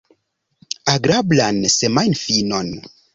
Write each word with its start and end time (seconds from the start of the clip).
Agrablan 0.93 1.57
semajnfinon! 1.77 2.69